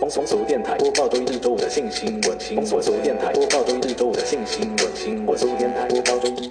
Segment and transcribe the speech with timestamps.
[0.00, 2.38] 风风俗电台播报周一至周五的性新闻。
[2.66, 4.96] 风俗电台播报周一至周五的性新闻。
[4.96, 6.50] 新闻俗电台播报周一。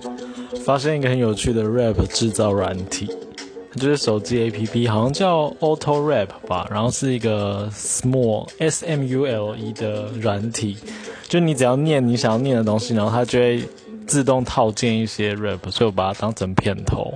[0.64, 3.10] 发现一个很有趣的 rap 制造软体，
[3.76, 10.78] 就是手机 APP，好像叫 Auto Rap 吧，然后是一个 Small S M U L E 的软体，
[11.28, 13.64] 就你只要念你想要念的东西，然后它就会
[14.08, 17.14] 自动套件一些 rap，所以我把它当成片头。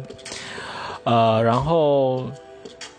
[1.05, 2.25] 呃，然后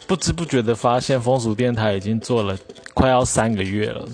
[0.06, 2.56] 不知不觉的发现，风俗电台已经做了
[2.98, 4.04] 快要三个月了，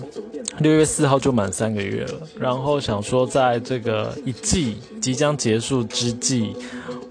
[0.59, 2.19] 六月四号就满三个月了。
[2.39, 6.55] 然后想说，在这个一季即将结束之际，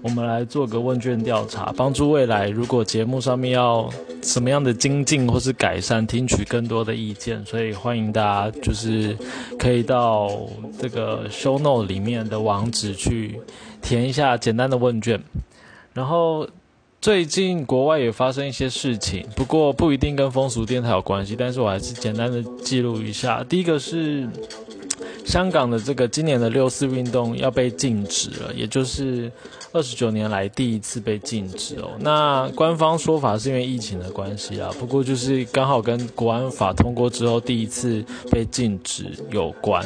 [0.01, 3.89] 我们来做个问卷调查，帮助未来如果节目上面要
[4.21, 7.45] 什么样的精进或是改善，听取更多的意见。
[7.45, 9.13] 所以欢迎大家就是
[9.59, 10.31] 可以到
[10.79, 13.37] 这个 show note 里面的网址去
[13.81, 15.21] 填一下简单的问卷，
[15.93, 16.47] 然后。
[17.05, 23.43] 最近国外也发生一些事情，不过不一定跟风俗电台有关系，但是我还是简单的记录一下。
[23.43, 24.27] 第一个是
[25.25, 29.31] 香港的这个今年的六四运动要被禁止了，也就是
[29.73, 31.91] 二十九年来第一次被禁止哦。
[31.99, 39.83] 那官方说法是因为疫情的关系啊，不过就是刚好跟国安法通过之后第一次被禁止有关，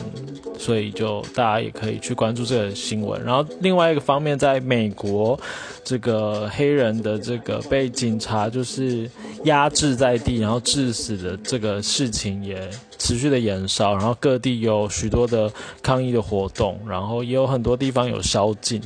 [0.57, 3.23] 所以就大家也可以去关注这个新闻。
[3.23, 5.39] 然后另外一个方面，在美国。
[5.81, 9.09] 这个黑人的这个被警察就是
[9.45, 18.79] 压制在地，然后致死的这个事情也持续的延烧，然后各地有许多的抗议的活动，然后也有很多地方有宵禁。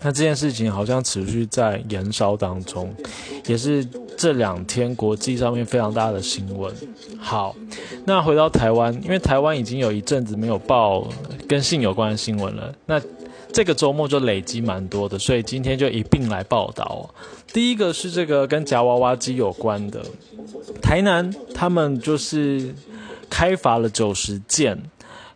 [0.00, 2.90] 那这件事情好像持续在延烧当中，
[3.46, 6.74] 也是这两天国际上面非常大的新闻。
[7.18, 7.54] 好，
[8.06, 11.06] 那回到台湾，因为台湾已经有一阵子没有报
[11.46, 12.98] 跟性有关的新闻了，那。
[13.52, 17.12] 这个周末就累积蛮多的，所以今天就一并来报道。
[17.52, 20.00] 第一个是这个跟夹娃娃机有关的，
[20.80, 22.72] 台南他们就是
[23.40, 24.78] 开罚了九十件。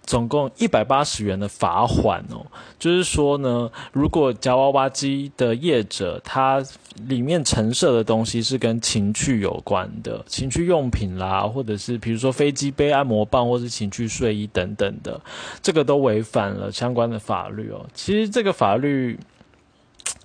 [0.07, 2.45] 总共一百八十元的罚款哦，
[2.79, 6.63] 就是说呢，如果夹娃娃机的业者，它
[7.09, 15.19] 里面陈设的东西是跟情趣有关的，情趣用品啦，或者是比如说飞机杯、按摩棒，或是情趣睡衣等等的，
[15.63, 17.87] 这个都违反了相关的法律哦。
[17.95, 19.19] 其实这个法律。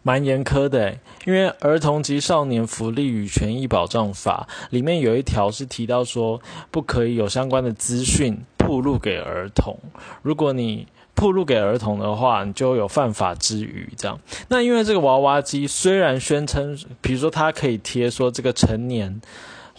[0.10, 0.98] 蛮严苛的
[1.28, 9.78] 因为《儿童及少年福利与权益保障法》里面有一条是提到说，不可以有相关的资讯铺露给儿童。
[10.24, 13.88] 如果你铺露给儿童的话，你就有犯法之余。
[13.96, 19.22] 这样，那因为这个娃娃机虽然宣称，比如说它可以贴说这个成年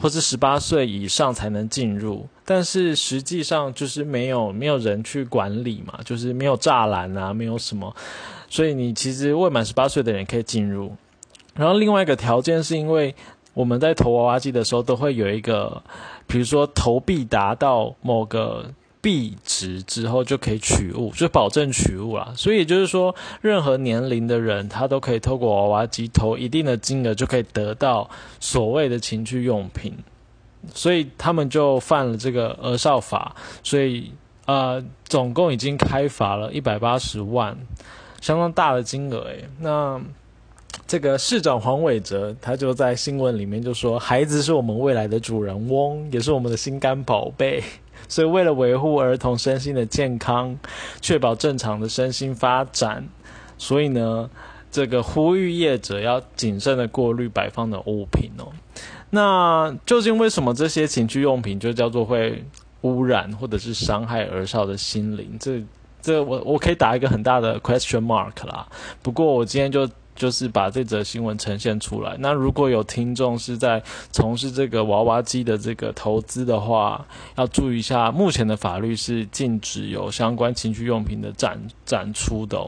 [0.01, 7.95] 或是十八岁以上才能进入，但是实际上就是没有没有人去管理嘛，就是没有栅栏啊，没有什么。
[8.49, 10.97] 所以你其实未满十八岁的人可以进入，
[11.55, 13.15] 然后另外一个条件是因为
[13.53, 15.83] 我们在投娃娃机的时候都会有一个，
[16.27, 22.33] 比如说投币达到某个币值之后就可以取物，就保证取物啦。
[22.37, 29.95] 所以就是说，任何年龄的人他都可以透过娃娃机投一定的金额就可以得到所谓的情趣用品，
[30.75, 34.13] 所以他们就犯了这个儿少法，所以
[34.47, 37.57] 呃总共已经开罚了一百八十万。
[38.21, 39.99] 相当大的金额诶，那
[40.87, 47.63] 这个市长黄伟哲他就在新闻里面就说：“孩子是我们未来的主人翁，也是我们的心肝宝贝。
[48.11, 50.59] 所以为了维护儿童身心的健康，
[51.01, 53.09] 确保正常的身心发展，
[53.57, 54.29] 所以呢，
[54.71, 58.53] 这个呼吁业者要谨慎的过滤摆放的物品哦。
[59.09, 62.45] 那究竟为什么这些情趣用品就叫做会
[62.83, 65.39] 污染或者是伤害儿少的心灵？
[65.41, 65.63] 这？”
[66.03, 68.67] 这我我可以打一个很大的 question mark 啦。
[69.03, 72.17] 不过我今天就就是把这则新闻呈现出来。
[72.19, 77.07] 那如果有听众是在从事这个娃娃机的这个投资的话，
[77.37, 82.59] 要注意一下，目前的法律是禁止有相关情趣用品的展展出的。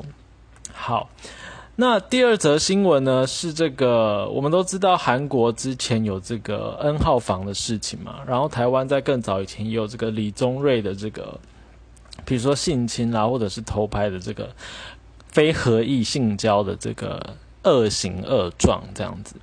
[0.73, 1.11] 好，
[1.77, 11.38] 那第二则新闻呢是这个，我们都知道韩国之前有这个 N 号房的事情嘛，然后台湾在更早以前也有这个李宗瑞的这个。
[12.25, 14.49] 比如说性侵啦，或者是偷拍的这个
[15.32, 19.37] 非合意性交的这个恶行恶状这样子，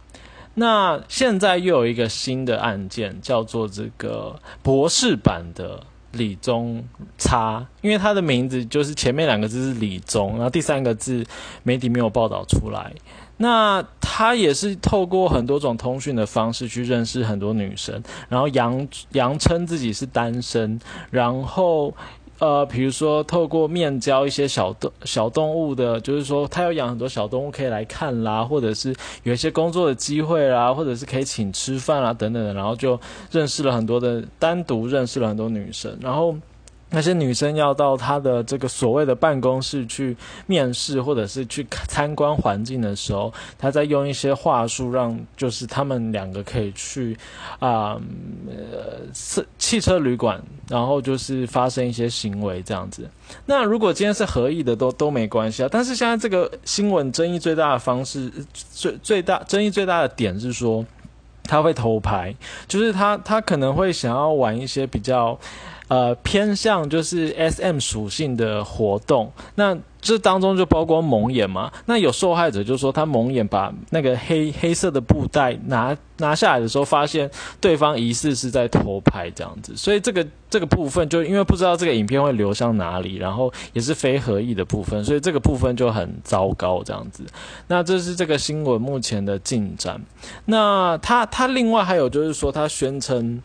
[0.53, 5.81] 那现在又有一个新的案件，叫做这个博士版的
[6.11, 6.83] 李宗
[7.17, 11.25] 差，因为他的名字就是前面两个字是李宗，然后第三个字
[11.63, 12.93] 媒体没有报道出来。
[13.37, 21.95] 那他也是透过很多种通讯的方式去认识很多女生，然后扬扬称自己是单身，然后。
[22.39, 32.99] 呃，比如说透过面交一些小动小动物的，就是说他要养很多小动物可以来看啦，或者是有一些工作的机会啦，或者是可以请吃饭啦等等的，然后就
[33.31, 36.35] 认识了很多的单独认识了很多女生，然后。
[36.91, 40.15] 那些女生要到他的这个所谓的办公室去
[40.47, 47.17] 面试，或者是去参观环境的时候，他在用一些话术让，就是他们两个可以去
[47.59, 47.99] 啊，
[48.47, 53.09] 呃，汽汽车旅馆，然后就是发生一些行为这样子。
[53.45, 55.69] 那如果今天是合意的，都都没关系啊。
[55.71, 58.31] 但是现在这个新闻争议最大的方式，
[58.73, 60.83] 最最大争议最大的点是说，
[61.49, 62.33] 他会偷牌，
[62.67, 65.37] 就是他他可能会想要玩一些比较。
[65.89, 71.71] 呃，偏向就是 S M 属性的活动，那这当中就包括蒙眼嘛。
[71.85, 77.29] 那有受害者就说他蒙眼把那个黑黑色的布袋拿拿下来的时候，发现
[77.61, 87.23] 对方疑似是在偷拍这样子，所以这个这个部分就因为不知道这个影片会流向哪里，然后也是非合意的部分，所以这个部分就很糟糕这样子。
[87.67, 90.01] 那这是这个新闻目前的进展。
[90.45, 93.41] 那他他另外还有就是说他宣称。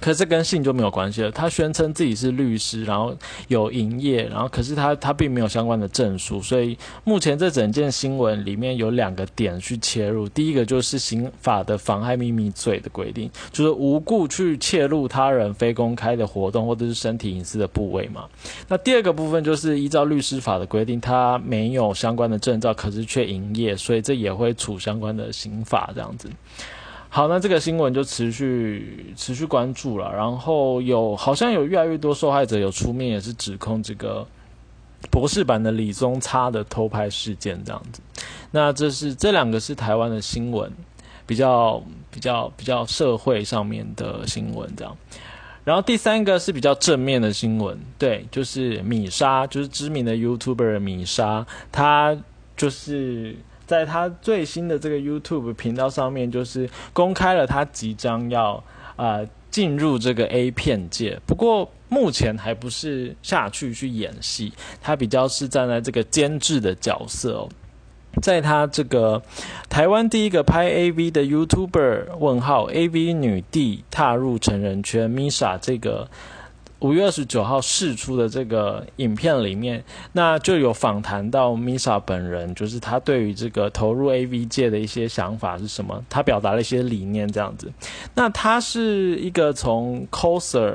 [0.00, 1.30] 可是跟性就没有关系了。
[1.30, 3.16] 他宣称自己是律师，然后
[3.48, 10.28] 有营业，然后可是他他并没有相关的证书，所以目前这整件新闻里面有两个点去切入。
[10.28, 18.24] 第一个就是刑法的妨害秘密罪的规定，就是无故去窃入他人非公开的活动或者是身体隐私的部位嘛。
[18.68, 26.28] 那第二个部分就是依照律师法的规定，他没有相关的证照，可是却营业，所以这也会处相关的刑法这样子。
[27.16, 34.26] 好，那这个新闻就持续持续关注了，然后有好像有越来越多受害者有出面，也是指控这个
[35.10, 38.02] 博士版的李宗差的偷拍事件这样子。
[38.50, 40.70] 那这是这两个是台湾的新闻，
[41.26, 44.94] 比较比较比较社会上面的新闻这样。
[45.64, 52.14] 然后第三个是比较正面的新闻，对，就是米莎，就是知名的 YouTuber 米莎，她
[52.58, 53.36] 就是。
[53.66, 58.62] 在他最新的这个 YouTube 频道上面，就是公开了他即将要
[58.94, 59.20] 啊
[59.50, 67.48] 进入这个 A 片界，不过目前还不是下去去演戏，他比较是站在这个监制的角色哦。
[68.22, 69.20] 在他这个
[69.68, 76.08] 台湾第一个拍 AV 的 YouTuber 问号 AV 女帝踏入成人圈 Misa 这个。
[76.80, 79.82] 五月二十九号释出的这个影片里面，
[80.12, 87.72] 那就有访谈到 Misa 本人，就是他对于这个投入 AV 界的一些想法是什么，他表达了一些理念这样子。
[88.14, 90.74] 那他是一个从 coser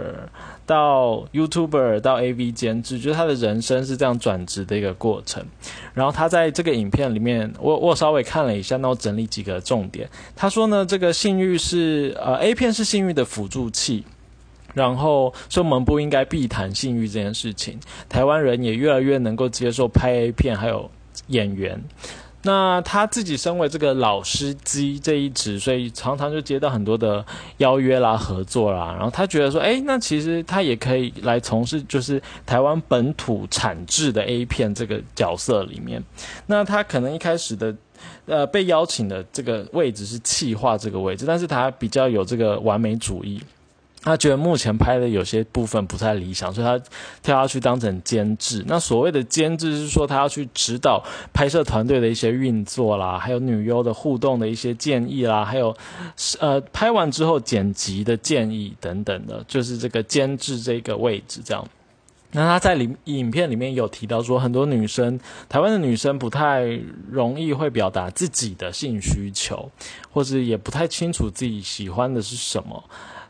[0.66, 5.46] 到 YouTuber 到 AV 监制，就是他的人生是这样转职的一个过程。
[5.94, 10.10] 然后他在这个影片里面，我我稍微看了一下，那我整理几个重点。
[10.36, 14.04] 他说呢，这个性欲是呃 A 片是性欲的辅助器。
[14.74, 20.90] 然后说我们不应该避谈性欲这件事情，台湾人也越来越能够接受拍 A 片，还有
[21.28, 21.82] 演员。
[22.44, 27.24] 那他自己身为这个老司机这一职，所以常常就接到很多的
[27.58, 28.96] 邀约啦、合作啦。
[28.98, 36.04] 然后他觉得说，哎，那其实他也可以来从事就是台湾本土产制的 A 片这个角色里面。
[36.48, 37.76] 那他可能一开始的
[38.26, 43.40] 呃被邀请的这个位置是气化这个位置，但是他比较有这个完美主义。
[44.04, 46.84] 他觉得目前拍的有些部分不太理想，所以他
[47.22, 48.64] 跳下去当成监制。
[48.68, 55.76] 那所谓的监制是说，他要去指导拍摄团队的一些运作啦，还有女优的互动的一些建议啦，还有
[56.40, 61.64] 呃拍完之后剪辑的建议等等的，就是这个监制这个位置这样。
[62.32, 66.64] 那他在里影片里面有提到说，很多女生，台湾的女生不太
[67.10, 69.70] 容易会表达自己的性需求，
[70.12, 72.84] 或者也不太清楚自己喜欢的是什么。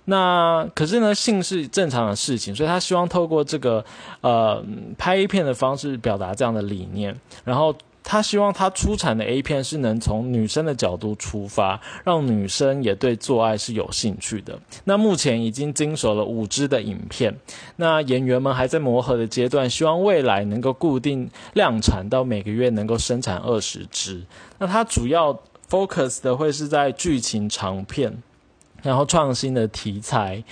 [0.06, 3.86] 那可是呢，性是正常的事情，所以他希望透过这个
[4.22, 4.64] 呃
[4.98, 7.16] 拍 A 片的方式表达这样的理念，
[7.46, 14.60] 然后他希望他出产的 A 片是能从女生的角度出发，让女生也对做爱是有兴趣的。
[14.86, 17.38] 那目前已经经手了五支的影片，
[17.76, 24.24] 那演员们还在磨合的阶段，希望未来能够固定量产到每个月能够生产二十支。
[24.58, 25.40] 那他主要
[25.70, 28.24] focus 的会是在剧情长片。
[28.82, 30.44] 然后创新的题材，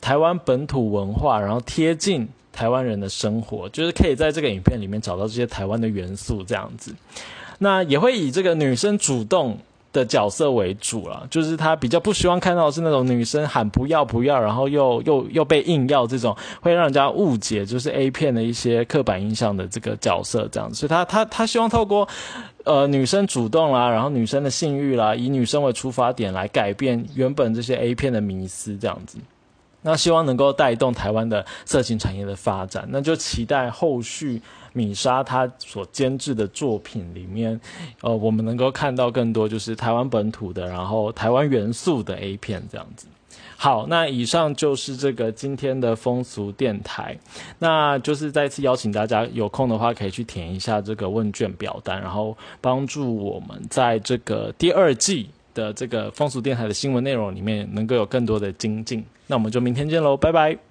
[0.00, 6.94] 台湾本土文化，然后贴近台湾人的生活，就是可以在这个影片里面找到这些台湾的元素，这样子。
[7.58, 9.58] 那也会以这个女生主动
[9.96, 20.76] 的角色为主了，就是他比较不希望看到是那种女生喊不要不要，然后又又又被硬要这种，会让人家误解就是 A 片的一些刻板印象的这个角色这样子。
[20.76, 22.06] 所以他他他希望透过。
[22.66, 29.18] 呃，女生主动啦，然后女生的性欲啦，以女生为出发点来改变原本这些 A 片的迷思，这样子。
[29.86, 37.58] 那希望能够带动台湾的色情产业的发展，那就期待后续米莎她所监制的作品里面，
[38.02, 43.06] 呃，我们能够看到更多就是台湾本土的，然后台湾元素的 A 片这样子。
[43.58, 47.16] 好，那以上就是这个今天的风俗电台，
[47.58, 59.02] 那就是再次邀请大家有空的话可以去填一下这个问卷表单，然后帮助我们在这个第二季的这个风俗电台的新闻内容里面能够有更多的精进。
[59.26, 60.65] 那我们就明天见喽，拜拜。